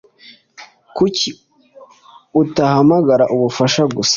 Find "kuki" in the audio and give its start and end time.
0.95-1.29